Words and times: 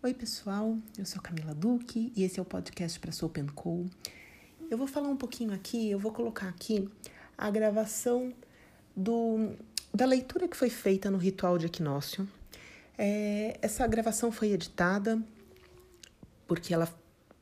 Oi, 0.00 0.14
pessoal. 0.14 0.78
Eu 0.96 1.04
sou 1.04 1.20
Camila 1.20 1.52
Duque 1.52 2.12
e 2.14 2.22
esse 2.22 2.38
é 2.38 2.42
o 2.42 2.44
podcast 2.44 3.00
para 3.00 3.10
Soap 3.10 3.36
Co. 3.52 3.84
Eu 4.70 4.78
vou 4.78 4.86
falar 4.86 5.08
um 5.08 5.16
pouquinho 5.16 5.52
aqui, 5.52 5.90
eu 5.90 5.98
vou 5.98 6.12
colocar 6.12 6.48
aqui 6.48 6.88
a 7.36 7.50
gravação 7.50 8.32
do, 8.94 9.56
da 9.92 10.06
leitura 10.06 10.46
que 10.46 10.56
foi 10.56 10.70
feita 10.70 11.10
no 11.10 11.18
ritual 11.18 11.58
de 11.58 11.66
equinócio. 11.66 12.28
É, 12.96 13.58
essa 13.60 13.84
gravação 13.88 14.30
foi 14.30 14.52
editada 14.52 15.20
porque 16.46 16.72
ela, 16.72 16.88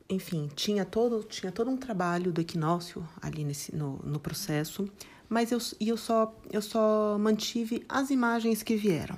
enfim, 0.09 0.49
tinha 0.55 0.83
todo, 0.83 1.23
tinha 1.25 1.51
todo 1.51 1.69
um 1.69 1.77
trabalho 1.77 2.31
do 2.31 2.41
equinócio 2.41 3.07
ali 3.21 3.45
nesse, 3.45 3.75
no, 3.75 3.97
no 3.97 4.19
processo, 4.19 4.91
mas 5.29 5.51
eu, 5.51 5.59
eu, 5.79 5.95
só, 5.95 6.35
eu 6.51 6.63
só 6.63 7.19
mantive 7.19 7.85
as 7.87 8.09
imagens 8.09 8.63
que 8.63 8.75
vieram 8.75 9.15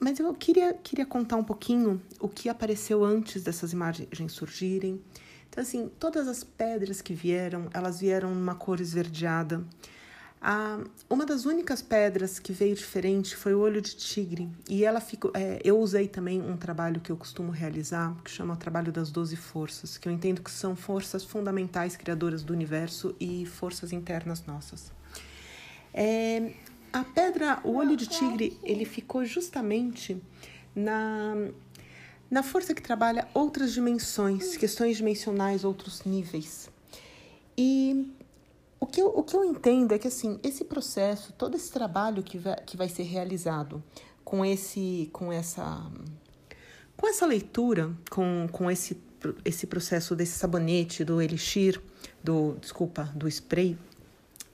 mas 0.00 0.18
eu 0.18 0.32
queria, 0.34 0.74
queria 0.74 1.06
contar 1.06 1.36
um 1.36 1.44
pouquinho 1.44 2.00
o 2.20 2.28
que 2.28 2.48
apareceu 2.48 3.04
antes 3.04 3.42
dessas 3.42 3.72
imagens 3.72 4.32
surgirem. 4.32 5.00
Então, 5.48 5.62
assim, 5.62 5.90
todas 5.98 6.28
as 6.28 6.44
pedras 6.44 7.00
que 7.00 7.14
vieram, 7.14 7.68
elas 7.72 8.00
vieram 8.00 8.34
numa 8.34 8.54
cor 8.54 8.80
esverdeada. 8.80 9.64
Ah, 10.40 10.78
uma 11.08 11.24
das 11.24 11.46
únicas 11.46 11.80
pedras 11.80 12.38
que 12.38 12.52
veio 12.52 12.74
diferente 12.74 13.34
foi 13.34 13.54
o 13.54 13.60
olho 13.60 13.80
de 13.80 13.96
tigre. 13.96 14.48
E 14.68 14.84
ela 14.84 15.00
ficou. 15.00 15.30
É, 15.34 15.58
eu 15.64 15.78
usei 15.78 16.06
também 16.08 16.42
um 16.42 16.56
trabalho 16.56 17.00
que 17.00 17.10
eu 17.10 17.16
costumo 17.16 17.50
realizar, 17.50 18.14
que 18.22 18.30
chama 18.30 18.54
o 18.54 18.56
trabalho 18.56 18.92
das 18.92 19.10
doze 19.10 19.34
forças, 19.34 19.96
que 19.96 20.08
eu 20.08 20.12
entendo 20.12 20.42
que 20.42 20.50
são 20.50 20.76
forças 20.76 21.24
fundamentais 21.24 21.96
criadoras 21.96 22.44
do 22.44 22.52
universo 22.52 23.16
e 23.18 23.46
forças 23.46 23.92
internas 23.92 24.44
nossas. 24.44 24.92
É, 25.92 26.52
a 27.00 27.04
pedra, 27.04 27.60
o 27.62 27.74
olho 27.74 27.94
de 27.94 28.06
tigre, 28.06 28.58
ele 28.62 28.84
ficou 28.86 29.24
justamente 29.24 30.20
na, 30.74 31.34
na 32.30 32.42
força 32.42 32.74
que 32.74 32.80
trabalha 32.80 33.28
outras 33.34 33.74
dimensões, 33.74 34.56
questões 34.56 34.96
dimensionais, 34.96 35.62
outros 35.62 36.04
níveis. 36.04 36.70
E 37.56 38.10
o 38.80 38.86
que, 38.86 39.00
eu, 39.00 39.08
o 39.08 39.22
que 39.22 39.36
eu 39.36 39.44
entendo 39.44 39.92
é 39.92 39.98
que 39.98 40.08
assim, 40.08 40.40
esse 40.42 40.64
processo, 40.64 41.34
todo 41.34 41.54
esse 41.54 41.70
trabalho 41.70 42.22
que 42.22 42.38
vai, 42.38 42.56
que 42.64 42.76
vai 42.76 42.88
ser 42.88 43.02
realizado 43.02 43.82
com 44.24 44.42
esse, 44.42 45.10
com 45.12 45.30
essa, 45.30 45.90
com 46.96 47.06
essa 47.06 47.26
leitura, 47.26 47.94
com, 48.10 48.48
com 48.50 48.70
esse, 48.70 48.98
esse 49.44 49.66
processo 49.66 50.16
desse 50.16 50.38
sabonete, 50.38 51.04
do 51.04 51.20
elixir, 51.20 51.78
do, 52.24 52.56
desculpa, 52.58 53.04
do 53.14 53.28
spray, 53.28 53.78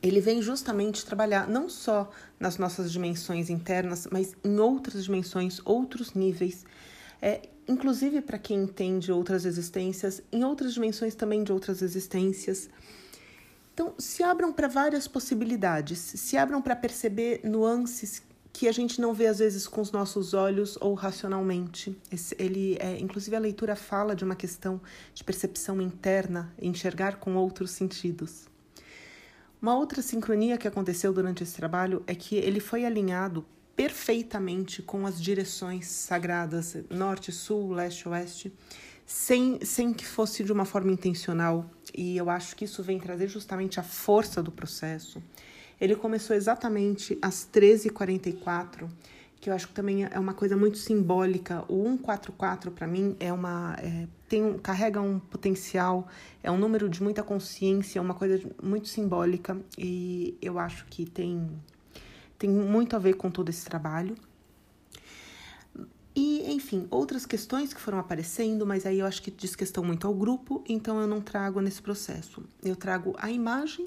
ele 0.03 0.21
vem 0.21 0.43
justamente 0.43 1.07
trabalhar 1.07 1.49
não 1.49 1.69
só 1.69 2.11
nas 2.39 2.59
nossas 2.59 2.91
dimensões 2.91 3.49
internas, 3.49 4.09
mas 4.11 4.35
em 4.43 4.59
outras 4.59 5.05
dimensões, 5.05 5.61
outros 5.65 6.13
níveis, 6.13 6.65
é, 7.21 7.49
inclusive 7.69 8.21
para 8.21 8.39
quem 8.39 8.65
entende 8.65 9.13
outras 9.13 9.45
existências, 9.45 10.21
em 10.33 10.43
outras 10.45 10.75
dimensões 10.75 11.15
também 11.15 11.45
de 11.45 11.53
outras 11.53 11.83
existências. 11.83 12.69
Então, 13.73 13.95
se 13.97 14.23
abram 14.23 14.53
para 14.53 14.69
várias 14.69 15.07
possibilidades, 15.07 15.99
se 15.99 16.37
abram 16.37 16.61
para 16.61 16.77
perceber 16.77 17.41
nuances 17.45 18.23
que 18.53 18.69
a 18.69 18.73
gente 18.73 19.01
não 19.01 19.15
vê 19.15 19.29
às 19.29 19.39
vezes 19.39 19.67
com 19.67 19.81
os 19.81 19.91
nossos 19.91 20.35
olhos 20.35 20.77
ou 20.81 20.93
racionalmente. 20.93 21.97
Esse, 22.11 22.37
ele, 22.39 22.77
é, 22.81 22.99
inclusive, 22.99 23.35
a 23.35 23.39
leitura 23.39 23.75
fala 23.75 24.15
de 24.15 24.25
uma 24.25 24.37
questão 24.37 24.79
de 25.15 25.25
percepção 25.25 25.81
interna, 25.81 26.53
enxergar 26.61 27.17
com 27.17 27.35
outros 27.37 27.71
sentidos. 27.71 28.52
Uma 29.63 29.77
outra 29.77 30.03
sincronia 30.03 30.59
que 30.59 30.67
aconteceu 30.67 31.13
durante 31.13 31.45
esse 31.45 31.55
trabalho 31.55 32.03
é 32.05 32.17
que 32.17 32.35
ele 32.35 32.59
foi 32.59 32.85
alinhado 32.85 33.47
perfeitamente 33.77 34.83
com 34.83 35.07
as 35.07 35.23
direções 35.23 35.87
sagradas 35.87 36.77
norte, 36.91 37.31
sul, 37.31 37.71
leste, 37.71 38.09
oeste, 38.09 38.53
sem, 39.07 39.65
sem 39.65 39.93
que 39.95 40.05
fosse 40.05 40.43
de 40.43 40.51
uma 40.51 40.65
forma 40.65 40.91
intencional. 40.91 41.71
E 41.97 42.17
eu 42.17 42.29
acho 42.29 42.57
que 42.57 42.65
isso 42.65 42.83
vem 42.83 42.99
trazer 42.99 43.29
justamente 43.29 43.79
a 43.79 43.85
força 43.85 44.43
do 44.43 44.51
processo. 44.51 45.23
Ele 45.81 45.95
começou 45.95 46.35
exatamente 46.35 47.17
às 47.23 47.49
13h44 47.55 48.89
que 49.41 49.51
eu 49.51 49.55
acho 49.55 49.67
que 49.67 49.75
também 49.75 50.05
é 50.05 50.19
uma 50.21 50.35
coisa 50.35 50.57
muito 50.57 50.79
simbólica. 50.79 51.65
O 51.69 51.83
144 51.83 52.71
para 52.71 52.87
mim 52.87 53.17
é 53.19 53.33
uma 53.33 53.77
é, 53.81 54.07
tem 54.33 54.57
carrega 54.57 54.99
um 54.99 55.19
potencial, 55.19 56.09
é 56.43 56.51
um 56.51 56.57
número 56.57 56.89
de 56.89 57.03
muita 57.03 57.23
consciência, 57.23 57.99
é 57.99 58.03
uma 58.03 58.15
coisa 58.15 58.41
muito 58.63 58.89
simbólica 58.89 59.61
e 59.77 60.39
eu 60.41 60.59
acho 60.59 60.87
que 60.87 61.05
tem 61.05 61.51
tem 62.39 62.49
muito 62.49 62.97
a 62.97 62.99
ver 62.99 63.13
com 63.15 63.31
todo 63.31 63.51
esse 63.51 63.63
trabalho. 63.67 64.17
E, 66.17 66.51
enfim, 66.51 66.89
outras 66.91 67.27
questões 67.27 67.75
que 67.75 67.81
foram 67.81 67.99
aparecendo, 67.99 68.67
mas 68.67 68.87
aí 68.87 69.01
eu 69.01 69.07
acho 69.07 69.23
que 69.23 69.31
diz 69.31 69.55
questão 69.55 69.85
muito 69.85 70.07
ao 70.07 70.15
grupo, 70.15 70.65
então 70.67 70.99
eu 70.99 71.07
não 71.07 71.21
trago 71.21 71.61
nesse 71.61 71.83
processo. 71.83 72.43
Eu 72.65 72.75
trago 72.75 73.15
a 73.19 73.31
imagem 73.31 73.87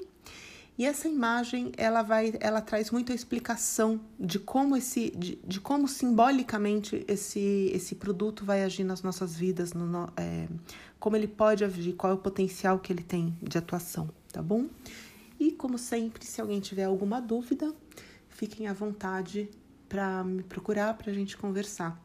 e 0.78 0.84
essa 0.84 1.08
imagem 1.08 1.72
ela 1.76 2.02
vai, 2.02 2.34
ela 2.38 2.60
traz 2.60 2.90
muita 2.90 3.14
explicação 3.14 3.98
de 4.20 4.38
como 4.38 4.76
esse, 4.76 5.10
de, 5.16 5.36
de 5.36 5.58
como 5.58 5.88
simbolicamente 5.88 7.02
esse 7.08 7.70
esse 7.72 7.94
produto 7.94 8.44
vai 8.44 8.62
agir 8.62 8.84
nas 8.84 9.02
nossas 9.02 9.34
vidas, 9.36 9.72
no, 9.72 10.12
é, 10.16 10.46
como 11.00 11.16
ele 11.16 11.26
pode 11.26 11.64
agir, 11.64 11.94
qual 11.94 12.12
é 12.12 12.14
o 12.14 12.18
potencial 12.18 12.78
que 12.78 12.92
ele 12.92 13.02
tem 13.02 13.34
de 13.42 13.56
atuação, 13.56 14.10
tá 14.30 14.42
bom? 14.42 14.66
E 15.40 15.50
como 15.52 15.78
sempre, 15.78 16.24
se 16.26 16.40
alguém 16.40 16.60
tiver 16.60 16.84
alguma 16.84 17.20
dúvida, 17.20 17.74
fiquem 18.28 18.66
à 18.66 18.72
vontade 18.74 19.48
para 19.88 20.22
me 20.24 20.42
procurar 20.42 20.94
para 20.94 21.10
a 21.10 21.14
gente 21.14 21.36
conversar. 21.38 21.98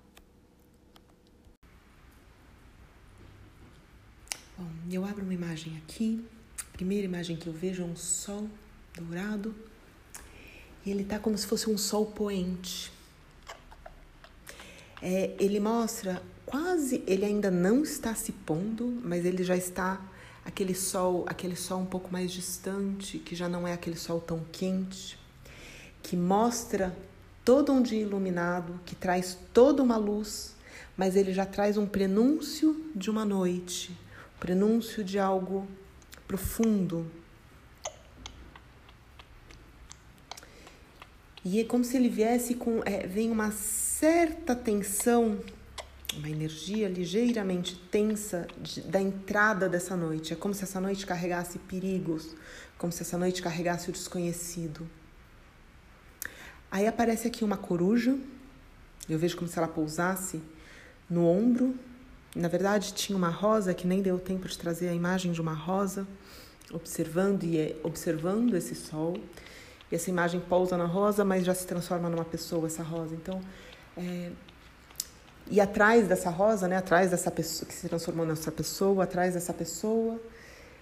Bom, 4.57 4.67
eu 4.89 5.03
abro 5.03 5.23
uma 5.23 5.33
imagem 5.33 5.77
aqui 5.77 6.23
primeira 6.81 7.05
imagem 7.05 7.35
que 7.35 7.45
eu 7.45 7.53
vejo 7.53 7.83
é 7.83 7.85
um 7.85 7.95
sol 7.95 8.49
dourado 8.97 9.53
e 10.83 10.89
ele 10.89 11.03
tá 11.03 11.19
como 11.19 11.37
se 11.37 11.45
fosse 11.45 11.69
um 11.69 11.77
sol 11.77 12.07
poente. 12.07 12.91
É, 14.99 15.35
ele 15.39 15.59
mostra 15.59 16.23
quase, 16.43 17.03
ele 17.05 17.23
ainda 17.23 17.51
não 17.51 17.83
está 17.83 18.15
se 18.15 18.31
pondo, 18.31 18.99
mas 19.03 19.25
ele 19.25 19.43
já 19.43 19.55
está 19.55 20.01
aquele 20.43 20.73
sol, 20.73 21.23
aquele 21.27 21.55
sol 21.55 21.81
um 21.81 21.85
pouco 21.85 22.11
mais 22.11 22.31
distante, 22.31 23.19
que 23.19 23.35
já 23.35 23.47
não 23.47 23.67
é 23.67 23.73
aquele 23.73 23.95
sol 23.95 24.19
tão 24.19 24.43
quente, 24.51 25.19
que 26.01 26.17
mostra 26.17 26.97
todo 27.45 27.71
um 27.71 27.83
dia 27.83 28.01
iluminado, 28.01 28.79
que 28.87 28.95
traz 28.95 29.37
toda 29.53 29.83
uma 29.83 29.97
luz, 29.97 30.55
mas 30.97 31.15
ele 31.15 31.31
já 31.31 31.45
traz 31.45 31.77
um 31.77 31.85
prenúncio 31.85 32.89
de 32.95 33.11
uma 33.11 33.23
noite, 33.23 33.95
prenúncio 34.39 35.03
de 35.03 35.19
algo 35.19 35.67
profundo. 36.31 37.05
E 41.43 41.59
é 41.59 41.65
como 41.65 41.83
se 41.83 41.97
ele 41.97 42.07
viesse 42.07 42.55
com. 42.55 42.81
É, 42.85 43.05
vem 43.05 43.29
uma 43.29 43.51
certa 43.51 44.55
tensão, 44.55 45.39
uma 46.15 46.29
energia 46.29 46.87
ligeiramente 46.87 47.75
tensa 47.91 48.47
de, 48.61 48.79
da 48.81 49.01
entrada 49.01 49.67
dessa 49.67 49.97
noite. 49.97 50.31
É 50.31 50.35
como 50.37 50.53
se 50.53 50.63
essa 50.63 50.79
noite 50.79 51.05
carregasse 51.05 51.59
perigos, 51.59 52.33
como 52.77 52.93
se 52.93 53.01
essa 53.01 53.17
noite 53.17 53.41
carregasse 53.41 53.89
o 53.89 53.91
desconhecido. 53.91 54.87
Aí 56.71 56.87
aparece 56.87 57.27
aqui 57.27 57.43
uma 57.43 57.57
coruja, 57.57 58.17
eu 59.09 59.19
vejo 59.19 59.35
como 59.35 59.49
se 59.49 59.57
ela 59.57 59.67
pousasse 59.67 60.41
no 61.09 61.25
ombro 61.27 61.75
na 62.35 62.47
verdade, 62.47 62.93
tinha 62.93 63.17
uma 63.17 63.29
rosa 63.29 63.73
que 63.73 63.85
nem 63.85 64.01
deu 64.01 64.17
tempo 64.17 64.47
de 64.47 64.57
trazer 64.57 64.87
a 64.87 64.93
imagem 64.93 65.31
de 65.31 65.41
uma 65.41 65.53
rosa, 65.53 66.07
observando 66.71 67.43
e 67.43 67.57
é, 67.57 67.75
observando 67.83 68.55
esse 68.55 68.73
sol. 68.73 69.17
E 69.91 69.95
essa 69.95 70.09
imagem 70.09 70.39
pousa 70.39 70.77
na 70.77 70.85
rosa, 70.85 71.25
mas 71.25 71.43
já 71.43 71.53
se 71.53 71.67
transforma 71.67 72.09
numa 72.09 72.23
pessoa 72.23 72.67
essa 72.67 72.81
rosa. 72.81 73.13
Então, 73.13 73.41
é... 73.97 74.31
e 75.47 75.59
atrás 75.59 76.07
dessa 76.07 76.29
rosa, 76.29 76.69
né, 76.69 76.77
atrás 76.77 77.11
dessa 77.11 77.29
pessoa 77.29 77.67
que 77.67 77.73
se 77.73 77.89
transformou 77.89 78.25
nessa 78.25 78.51
pessoa, 78.51 79.03
atrás 79.03 79.33
dessa 79.33 79.53
pessoa, 79.53 80.17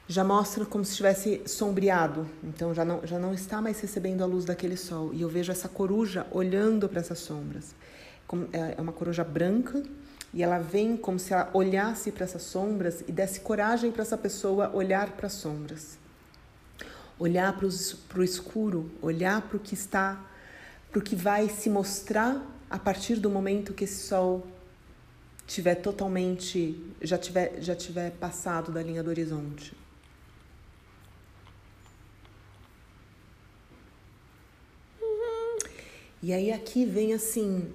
já 0.07 0.23
mostra 0.23 0.63
como 0.65 0.85
se 0.85 0.91
estivesse 0.91 1.41
sombreado. 1.47 2.27
Então 2.43 2.75
já 2.75 2.85
não 2.85 3.05
já 3.05 3.17
não 3.17 3.33
está 3.33 3.59
mais 3.59 3.79
recebendo 3.79 4.23
a 4.23 4.27
luz 4.27 4.45
daquele 4.45 4.77
sol. 4.77 5.11
E 5.11 5.21
eu 5.23 5.29
vejo 5.29 5.51
essa 5.51 5.67
coruja 5.67 6.27
olhando 6.31 6.87
para 6.87 6.99
essas 6.99 7.17
sombras. 7.17 7.73
É, 8.53 8.75
é 8.77 8.81
uma 8.81 8.91
coruja 8.91 9.23
branca 9.23 9.81
e 10.33 10.43
ela 10.43 10.59
vem 10.59 10.95
como 10.95 11.17
se 11.17 11.33
ela 11.33 11.49
olhasse 11.53 12.11
para 12.11 12.23
essas 12.23 12.43
sombras 12.43 13.03
e 13.07 13.11
desse 13.11 13.39
coragem 13.39 13.91
para 13.91 14.03
essa 14.03 14.17
pessoa 14.17 14.69
olhar 14.73 15.11
para 15.11 15.27
as 15.27 15.33
sombras. 15.33 15.97
Olhar 17.17 17.57
para 17.57 17.65
o 18.19 18.23
escuro, 18.23 18.91
olhar 19.01 19.41
para 19.41 19.57
o 19.57 19.59
que 19.59 19.73
está, 19.73 20.23
para 20.91 20.99
o 20.99 21.01
que 21.01 21.15
vai 21.15 21.49
se 21.49 21.69
mostrar 21.69 22.41
a 22.69 22.77
partir 22.77 23.15
do 23.15 23.29
momento 23.29 23.73
que 23.73 23.83
esse 23.83 24.07
sol 24.07 24.45
tiver 25.47 25.75
totalmente, 25.75 26.79
já 27.01 27.17
tiver, 27.17 27.59
já 27.59 27.75
tiver 27.75 28.11
passado 28.11 28.71
da 28.71 28.83
linha 28.83 29.01
do 29.01 29.09
horizonte. 29.09 29.75
E 36.21 36.31
aí 36.31 36.51
aqui 36.51 36.85
vem 36.85 37.13
assim 37.13 37.73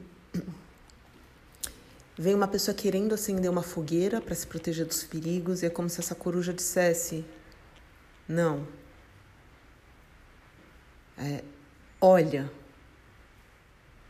Vem 2.16 2.34
uma 2.34 2.46
pessoa 2.46 2.74
querendo 2.74 3.12
acender 3.12 3.50
uma 3.50 3.62
fogueira 3.62 4.20
para 4.20 4.34
se 4.34 4.46
proteger 4.46 4.86
dos 4.86 5.02
perigos 5.02 5.62
e 5.62 5.66
é 5.66 5.70
como 5.70 5.88
se 5.88 6.00
essa 6.00 6.14
coruja 6.14 6.52
dissesse: 6.52 7.24
Não. 8.28 8.66
É, 11.18 11.42
olha. 12.00 12.50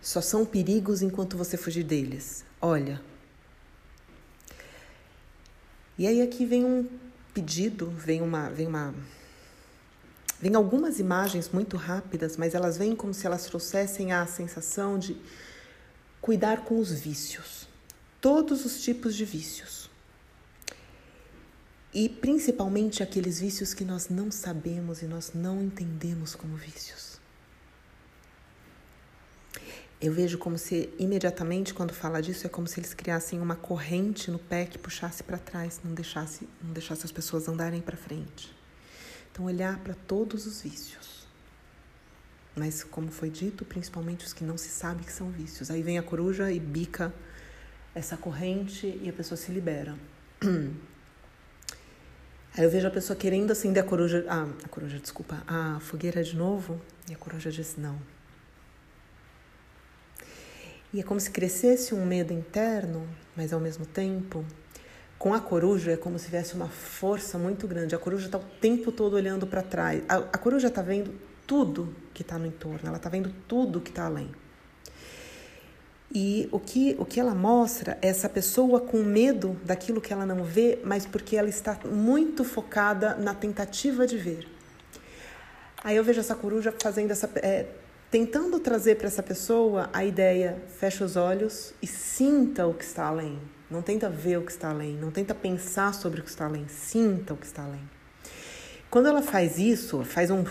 Só 0.01 0.21
são 0.21 0.45
perigos 0.45 1.01
enquanto 1.01 1.37
você 1.37 1.57
fugir 1.57 1.83
deles. 1.83 2.45
Olha. 2.61 3.01
E 5.97 6.07
aí 6.07 6.21
aqui 6.21 6.45
vem 6.45 6.65
um 6.65 6.87
pedido, 7.33 7.91
vem 7.91 8.21
uma, 8.21 8.51
vem 8.51 8.67
uma 8.67 8.95
Vem 10.45 10.55
algumas 10.55 10.99
imagens 10.99 11.49
muito 11.49 11.79
rápidas, 11.79 12.37
mas 12.37 12.55
elas 12.55 12.77
vêm 12.77 12.95
como 12.95 13.15
se 13.15 13.27
elas 13.27 13.47
trouxessem 13.47 14.13
a 14.13 14.27
sensação 14.27 14.99
de 14.99 15.17
cuidar 16.21 16.67
com 16.67 16.79
os 16.79 16.93
vícios, 16.93 17.67
todos 18.25 18.65
os 18.65 18.83
tipos 18.83 19.15
de 19.15 19.23
vícios. 19.27 19.91
E 21.93 22.09
principalmente 22.09 23.03
aqueles 23.03 23.39
vícios 23.39 23.75
que 23.75 23.85
nós 23.85 24.09
não 24.09 24.31
sabemos 24.31 25.03
e 25.03 25.05
nós 25.05 25.33
não 25.35 25.61
entendemos 25.63 26.35
como 26.35 26.57
vícios. 26.57 27.21
Eu 30.01 30.11
vejo 30.11 30.39
como 30.39 30.57
se 30.57 30.89
imediatamente 30.99 31.75
quando 31.75 31.93
fala 31.93 32.23
disso 32.23 32.47
é 32.47 32.49
como 32.49 32.67
se 32.67 32.81
eles 32.81 32.95
criassem 32.95 33.43
uma 33.43 33.57
corrente 33.57 34.31
no 34.31 34.39
pé 34.39 34.65
que 34.65 34.79
puxasse 34.79 35.23
para 35.23 35.37
trás, 35.37 35.83
não 35.85 35.93
deixasse, 35.93 36.49
não 36.63 36.73
deixasse 36.73 37.05
as 37.05 37.13
pessoas 37.13 37.47
andarem 37.47 37.83
para 37.83 37.95
frente. 37.97 38.57
Então, 39.31 39.45
olhar 39.45 39.79
para 39.81 39.93
todos 39.93 40.47
os 40.47 40.63
vícios. 40.63 41.29
Mas, 42.57 42.83
como 42.83 43.11
foi 43.11 43.29
dito, 43.29 43.67
principalmente 43.67 44.25
os 44.25 44.33
que 44.33 44.45
não 44.45 44.57
se 44.57 44.71
sabe 44.71 45.05
que 45.05 45.13
são 45.13 45.31
vícios. 45.31 45.71
Aí 45.71 45.83
vem 45.83 45.99
a 45.99 46.03
coruja 46.03 46.51
e 46.51 46.59
bica 46.59 47.13
essa 47.95 48.17
corrente 48.17 48.99
e 49.03 49.09
a 49.09 49.13
pessoa 49.13 49.37
se 49.37 49.53
libera. 49.53 49.95
Aí 52.57 52.63
eu 52.63 52.71
vejo 52.71 52.87
a 52.87 52.91
pessoa 52.91 53.17
querendo 53.17 53.51
acender 53.51 53.83
a 53.83 53.87
coruja, 53.87 54.25
ah, 54.29 54.47
a 54.65 54.69
coruja, 54.69 54.99
desculpa, 54.99 55.43
a 55.47 55.81
fogueira 55.81 56.23
de 56.23 56.37
novo, 56.37 56.81
e 57.09 57.15
a 57.15 57.17
coruja 57.17 57.51
diz 57.51 57.77
não. 57.77 57.99
E 60.93 61.01
é 61.01 61.03
como 61.03 61.19
se 61.19 61.31
crescesse 61.31 61.93
um 61.93 62.07
medo 62.07 62.33
interno, 62.33 63.09
mas 63.37 63.53
ao 63.53 63.59
mesmo 63.59 63.85
tempo 63.85 64.45
com 65.19 65.35
a 65.35 65.41
coruja 65.41 65.93
é 65.93 65.97
como 65.97 66.19
se 66.19 66.27
tivesse 66.27 66.55
uma 66.55 66.69
força 66.69 67.39
muito 67.39 67.67
grande. 67.67 67.95
A 67.95 67.99
coruja 67.99 68.27
está 68.27 68.39
o 68.39 68.45
tempo 68.61 68.93
todo 68.93 69.15
olhando 69.15 69.47
para 69.47 69.63
trás. 69.63 70.03
A, 70.09 70.17
a, 70.19 70.39
coruja 70.39 70.69
está 70.69 70.83
vendo 70.83 71.13
tudo 71.47 71.95
que 72.13 72.23
está 72.23 72.39
no 72.39 72.47
entorno, 72.47 72.87
ela 72.87 72.99
está 72.99 73.09
vendo 73.09 73.35
tudo 73.49 73.81
que 73.81 73.91
está 73.91 74.05
além. 74.05 74.31
E 76.15 76.49
o 76.53 76.61
que, 76.61 76.95
o 76.97 77.05
que 77.05 77.19
ela 77.19 77.35
mostra 77.35 77.99
é 78.01 78.09
essa 78.09 78.29
pessoa 78.29 78.81
com 78.81 79.03
medo 79.03 79.61
daquilo 79.65 80.01
que 80.01 80.13
ela 80.13 80.25
não 80.25 80.45
vê, 80.45 80.79
mas 80.85 81.05
porque 81.05 81.37
ela 81.37 81.49
está 81.49 81.77
muito 81.85 82.45
focada 82.45 83.17
na 83.17 83.35
tentativa 83.35 84.07
de 84.07 84.17
ver. 84.17 84.49
Aí 85.83 85.97
eu 85.97 86.05
vejo 86.05 86.21
essa 86.21 86.37
coruja 86.37 86.73
fazendo 86.81 87.11
essa. 87.11 87.29
É, 87.43 87.67
tentando 88.11 88.61
trazer 88.61 88.95
para 88.95 89.09
essa 89.09 89.25
pessoa 89.25 89.91
a 89.93 90.05
ideia: 90.05 90.63
fecha 90.79 91.05
os 91.05 91.17
olhos 91.17 91.75
e 91.83 91.87
sinta 91.87 92.65
o 92.65 92.75
que 92.75 92.85
está 92.85 93.07
além. 93.07 93.41
Não 93.69 93.83
tenta 93.83 94.09
ver 94.09 94.39
o 94.39 94.43
que 94.43 94.53
está 94.53 94.71
além, 94.71 94.95
não 94.95 95.11
tenta 95.11 95.35
pensar 95.35 95.93
sobre 95.95 96.21
o 96.21 96.23
que 96.23 96.31
está 96.31 96.45
além, 96.45 96.69
sinta 96.69 97.35
o 97.35 97.37
que 97.37 97.47
está 97.47 97.65
além. 97.65 97.91
Quando 98.89 99.09
ela 99.09 99.21
faz 99.21 99.59
isso, 99.59 100.05
faz 100.05 100.31
um 100.31 100.45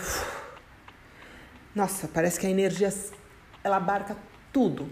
nossa, 1.74 2.08
parece 2.08 2.40
que 2.40 2.46
a 2.46 2.50
energia 2.50 2.94
ela 3.64 3.78
abarca 3.78 4.16
tudo. 4.52 4.88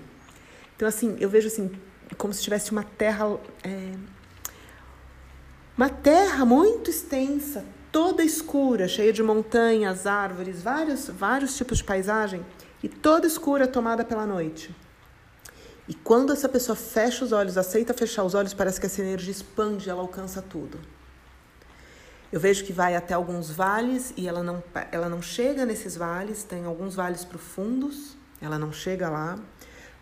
Então 0.82 0.90
assim, 0.90 1.16
eu 1.20 1.30
vejo 1.30 1.46
assim 1.46 1.72
como 2.18 2.34
se 2.34 2.42
tivesse 2.42 2.72
uma 2.72 2.82
terra 2.84 3.38
é, 3.64 3.94
uma 5.78 5.90
terra 5.90 6.44
muito 6.44 6.90
extensa, 6.90 7.64
toda 7.92 8.24
escura, 8.24 8.88
cheia 8.88 9.14
de 9.14 9.22
montanhas, 9.22 10.08
árvores, 10.08 10.64
vários 10.64 11.08
vários 11.08 11.56
tipos 11.56 11.78
de 11.78 11.84
paisagem 11.84 12.44
e 12.82 12.90
toda 12.90 13.28
escura 13.28 13.68
tomada 13.68 14.04
pela 14.04 14.26
noite. 14.26 14.76
E 15.88 15.94
quando 15.94 16.34
essa 16.34 16.50
pessoa 16.50 16.76
fecha 16.76 17.24
os 17.24 17.32
olhos, 17.32 17.60
aceita 17.60 17.94
fechar 17.94 18.24
os 18.24 18.34
olhos, 18.34 18.52
parece 18.52 18.80
que 18.80 18.88
essa 18.88 19.02
energia 19.02 19.32
expande, 19.32 19.88
ela 19.88 20.02
alcança 20.02 20.42
tudo. 20.42 20.80
Eu 22.32 22.40
vejo 22.40 22.66
que 22.66 22.74
vai 22.74 22.96
até 22.96 23.14
alguns 23.14 23.52
vales 23.52 24.16
e 24.18 24.28
ela 24.28 24.42
não, 24.42 24.64
ela 24.92 25.08
não 25.08 25.22
chega 25.22 25.64
nesses 25.64 25.96
vales, 25.96 26.44
tem 26.44 26.66
alguns 26.66 26.96
vales 26.96 27.24
profundos, 27.24 28.18
ela 28.42 28.58
não 28.58 28.74
chega 28.74 29.12
lá, 29.12 29.38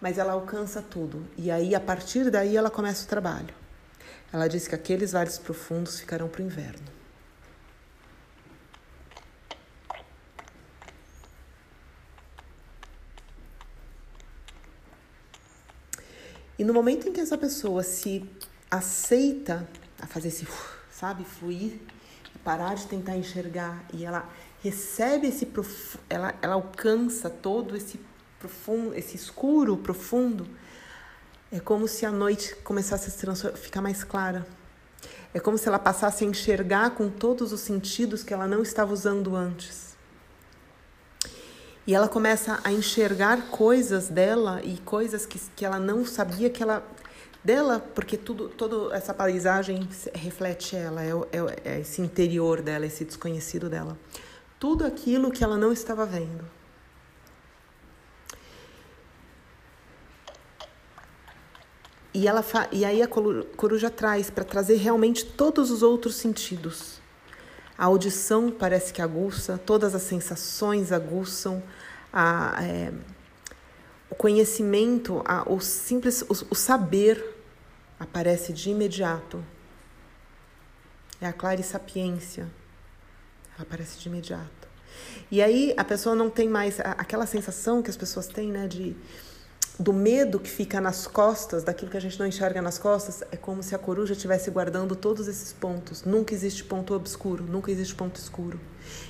mas 0.01 0.17
ela 0.17 0.33
alcança 0.33 0.81
tudo. 0.81 1.25
E 1.37 1.51
aí, 1.51 1.75
a 1.75 1.79
partir 1.79 2.29
daí, 2.29 2.55
ela 2.55 2.69
começa 2.69 3.05
o 3.05 3.07
trabalho. 3.07 3.53
Ela 4.31 4.47
diz 4.47 4.67
que 4.67 4.75
aqueles 4.75 5.11
vales 5.11 5.37
profundos 5.37 5.99
ficarão 5.99 6.27
para 6.27 6.41
o 6.41 6.45
inverno. 6.45 6.99
E 16.57 16.63
no 16.63 16.73
momento 16.73 17.07
em 17.07 17.13
que 17.13 17.21
essa 17.21 17.37
pessoa 17.37 17.83
se 17.83 18.29
aceita 18.69 19.65
a 20.01 20.05
fazer 20.05 20.27
esse, 20.27 20.45
sabe, 20.91 21.23
fluir, 21.23 21.79
parar 22.43 22.75
de 22.75 22.85
tentar 22.85 23.15
enxergar 23.15 23.85
e 23.93 24.03
ela 24.03 24.29
recebe 24.61 25.27
esse 25.27 25.47
ela, 26.09 26.35
ela 26.41 26.55
alcança 26.55 27.29
todo 27.29 27.77
esse 27.77 27.97
profundo, 28.39 28.95
esse 28.95 29.15
escuro 29.15 29.77
profundo, 29.77 30.47
é 31.51 31.59
como 31.59 31.87
se 31.87 32.05
a 32.05 32.11
noite 32.11 32.55
começasse 32.57 33.27
a 33.27 33.51
ficar 33.53 33.81
mais 33.81 34.03
clara. 34.03 34.47
É 35.33 35.39
como 35.39 35.57
se 35.57 35.67
ela 35.67 35.77
passasse 35.77 36.23
a 36.23 36.27
enxergar 36.27 36.91
com 36.91 37.09
todos 37.09 37.51
os 37.51 37.61
sentidos 37.61 38.23
que 38.23 38.33
ela 38.33 38.47
não 38.47 38.63
estava 38.63 38.91
usando 38.91 39.35
antes. 39.35 39.89
E 41.85 41.93
ela 41.93 42.07
começa 42.07 42.59
a 42.63 42.71
enxergar 42.71 43.49
coisas 43.49 44.09
dela 44.09 44.61
e 44.63 44.77
coisas 44.79 45.25
que, 45.25 45.39
que 45.55 45.65
ela 45.65 45.79
não 45.79 46.05
sabia 46.05 46.49
que 46.49 46.61
ela 46.61 46.83
dela, 47.43 47.79
porque 47.79 48.17
tudo, 48.17 48.49
toda 48.49 48.95
essa 48.95 49.13
paisagem 49.13 49.87
reflete 50.13 50.75
ela, 50.75 51.03
é, 51.03 51.09
é, 51.09 51.73
é, 51.73 51.79
esse 51.79 52.01
interior 52.01 52.61
dela, 52.61 52.85
esse 52.85 53.05
desconhecido 53.05 53.69
dela. 53.69 53.97
Tudo 54.59 54.85
aquilo 54.85 55.31
que 55.31 55.43
ela 55.43 55.57
não 55.57 55.71
estava 55.71 56.05
vendo. 56.05 56.58
E, 62.13 62.27
ela 62.27 62.43
e 62.71 62.83
aí 62.83 63.01
a 63.01 63.07
coruja 63.07 63.89
traz 63.89 64.29
para 64.29 64.43
trazer 64.43 64.77
realmente 64.77 65.25
todos 65.25 65.69
os 65.69 65.83
outros 65.83 66.15
sentidos. 66.15 66.99
A 67.77 67.85
audição 67.85 68.51
parece 68.51 68.91
que 68.91 69.01
aguça, 69.01 69.57
todas 69.57 69.95
as 69.95 70.01
sensações 70.01 70.91
aguçam, 70.91 71.63
a, 72.11 72.57
é, 72.61 72.91
o 74.09 74.15
conhecimento, 74.15 75.21
a, 75.23 75.49
o 75.49 75.59
simples, 75.61 76.21
o, 76.23 76.33
o 76.49 76.55
saber 76.55 77.23
aparece 77.99 78.51
de 78.51 78.71
imediato. 78.71 79.43
É 81.21 81.27
a 81.27 81.33
clara 81.33 81.61
sapiência, 81.61 82.49
ela 83.55 83.61
aparece 83.63 83.99
de 83.99 84.09
imediato. 84.09 84.67
E 85.29 85.41
aí 85.41 85.73
a 85.77 85.83
pessoa 85.83 86.15
não 86.15 86.29
tem 86.29 86.49
mais 86.49 86.79
aquela 86.79 87.25
sensação 87.25 87.81
que 87.81 87.89
as 87.89 87.97
pessoas 87.97 88.27
têm, 88.27 88.51
né, 88.51 88.67
de 88.67 88.95
do 89.79 89.93
medo 89.93 90.41
que 90.41 90.49
fica 90.49 90.81
nas 90.81 91.07
costas, 91.07 91.63
daquilo 91.63 91.89
que 91.89 91.95
a 91.95 92.01
gente 92.01 92.19
não 92.19 92.27
enxerga 92.27 92.61
nas 92.61 92.77
costas, 92.77 93.23
é 93.31 93.37
como 93.37 93.63
se 93.63 93.73
a 93.73 93.77
coruja 93.77 94.11
estivesse 94.11 94.51
guardando 94.51 94.93
todos 94.93 95.25
esses 95.29 95.53
pontos. 95.53 96.03
Nunca 96.03 96.33
existe 96.33 96.65
ponto 96.65 96.93
obscuro, 96.93 97.45
nunca 97.45 97.71
existe 97.71 97.95
ponto 97.95 98.19
escuro. 98.19 98.59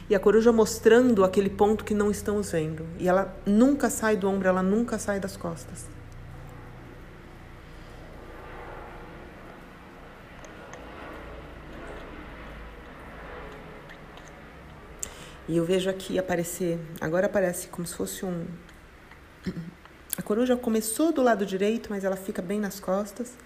E 0.07 0.13
a 0.13 0.19
coruja 0.19 0.51
mostrando 0.51 1.23
aquele 1.23 1.49
ponto 1.49 1.83
que 1.83 1.95
não 1.95 2.11
estamos 2.11 2.51
vendo. 2.51 2.85
E 2.99 3.07
ela 3.07 3.35
nunca 3.47 3.89
sai 3.89 4.15
do 4.15 4.29
ombro, 4.29 4.47
ela 4.47 4.61
nunca 4.61 4.99
sai 4.99 5.19
das 5.19 5.35
costas. 5.35 5.87
E 15.47 15.57
eu 15.57 15.65
vejo 15.65 15.89
aqui 15.89 16.19
aparecer, 16.19 16.79
agora 17.01 17.25
aparece 17.25 17.69
como 17.69 17.87
se 17.87 17.95
fosse 17.95 18.23
um 18.23 18.45
a 20.19 20.21
coruja 20.21 20.57
começou 20.57 21.13
do 21.13 21.23
lado 21.23 21.45
direito, 21.45 21.89
mas 21.89 22.03
ela 22.03 22.17
fica 22.17 22.41
bem 22.41 22.59
nas 22.59 22.77
costas. 22.77 23.37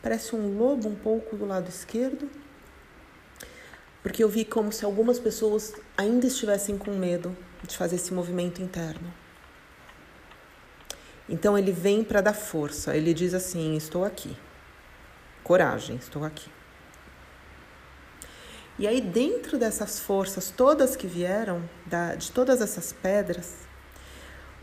Parece 0.00 0.36
um 0.36 0.56
lobo 0.56 0.88
um 0.88 0.94
pouco 0.94 1.34
do 1.34 1.44
lado 1.44 1.68
esquerdo. 1.68 2.30
Porque 4.04 4.22
eu 4.22 4.28
vi 4.28 4.44
como 4.44 4.70
se 4.70 4.84
algumas 4.84 5.18
pessoas 5.18 5.74
ainda 5.96 6.24
estivessem 6.24 6.78
com 6.78 6.92
medo 6.92 7.36
de 7.66 7.76
fazer 7.76 7.96
esse 7.96 8.14
movimento 8.14 8.62
interno. 8.62 9.12
Então 11.28 11.58
ele 11.58 11.72
vem 11.72 12.04
para 12.04 12.20
dar 12.20 12.34
força. 12.34 12.96
Ele 12.96 13.12
diz 13.12 13.34
assim: 13.34 13.74
Estou 13.74 14.04
aqui. 14.04 14.36
Coragem, 15.42 15.96
estou 15.96 16.22
aqui. 16.24 16.48
E 18.78 18.86
aí, 18.86 19.00
dentro 19.00 19.58
dessas 19.58 19.98
forças 19.98 20.50
todas 20.56 20.94
que 20.94 21.08
vieram, 21.08 21.68
de 22.16 22.30
todas 22.30 22.60
essas 22.60 22.92
pedras, 22.92 23.71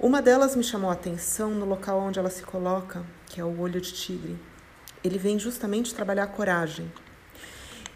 uma 0.01 0.21
delas 0.21 0.55
me 0.55 0.63
chamou 0.63 0.89
a 0.89 0.93
atenção 0.93 1.51
no 1.51 1.65
local 1.65 1.99
onde 1.99 2.17
ela 2.17 2.29
se 2.29 2.43
coloca, 2.43 3.03
que 3.25 3.41
é 3.41 3.43
o 3.43 3.59
olho 3.59 3.81
de 3.81 3.91
tigre. 3.91 4.37
ele 5.03 5.17
vem 5.17 5.37
justamente 5.37 5.93
trabalhar 5.93 6.23
a 6.23 6.27
coragem. 6.27 6.89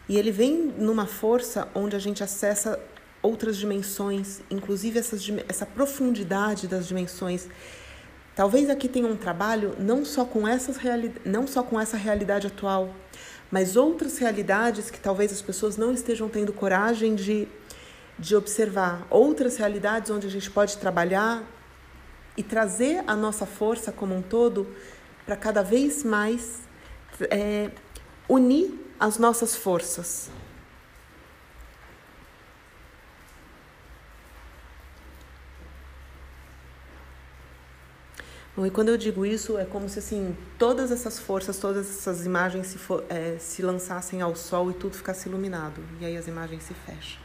E 0.07 0.17
ele 0.17 0.31
vem 0.31 0.53
numa 0.77 1.05
força 1.05 1.67
onde 1.74 1.95
a 1.95 2.00
gente 2.00 2.22
acessa 2.22 2.77
outras 3.22 3.55
dimensões, 3.55 4.41
inclusive 4.50 5.00
essas, 5.00 5.25
essa 5.48 5.65
profundidade 5.65 6.67
das 6.67 6.88
dimensões. 6.88 7.48
Talvez 8.36 8.69
aqui 8.69 8.89
tenha 8.89 9.07
um 9.07 9.15
trabalho 9.15 9.74
não 9.79 10.03
só 10.03 10.25
com 10.25 10.45
essas 10.45 10.77
não 11.24 11.48
só 11.48 11.63
com 11.63 11.79
essa 11.79 11.95
realidade 11.95 12.48
atual, 12.48 12.93
mas 13.50 13.77
outras 13.77 14.17
realidades 14.17 14.91
que 14.91 15.00
talvez 15.00 15.31
as 15.31 15.41
pessoas 15.41 15.77
não 15.77 15.93
estejam 15.93 16.27
tendo 16.27 16.51
coragem 16.51 17.15
de, 17.15 17.48
de 18.19 18.36
observar, 18.36 19.07
outras 19.10 19.55
realidades 19.55 20.12
onde 20.12 20.27
a 20.27 20.29
gente 20.29 20.51
pode 20.51 20.77
trabalhar 20.77 21.43
e 22.38 22.44
trazer 22.44 23.04
a 23.08 23.16
nossa 23.16 23.46
força 23.46 23.92
como 23.92 24.16
um 24.16 24.22
todo 24.22 24.68
para 25.25 25.36
cada 25.36 25.62
vez 25.62 26.04
mais 26.04 26.62
é, 27.30 27.70
unir 28.28 28.80
as 29.00 29.18
nossas 29.18 29.56
forças. 29.56 30.30
Bom, 38.56 38.68
e 38.68 38.70
quando 38.70 38.90
eu 38.90 38.98
digo 38.98 39.25
isso, 39.25 39.58
é 39.58 39.66
como 39.66 39.90
se 39.90 39.98
assim 39.98 40.38
todas 40.60 40.92
essas 40.92 41.18
forças, 41.18 41.58
todas 41.58 41.90
essas 41.90 42.24
imagens 42.24 42.68
se, 42.68 42.78
for, 42.78 43.04
é, 43.10 43.36
se 43.40 43.63
lançassem 43.63 44.22
ao 44.22 44.36
sol 44.36 44.70
e 44.70 44.75
tudo 44.75 44.96
ficasse 44.96 45.28
iluminado. 45.28 45.82
E 46.00 46.06
aí 46.06 46.16
as 46.16 46.28
imagens 46.28 46.62
se 46.62 46.74
fecham. 46.75 47.23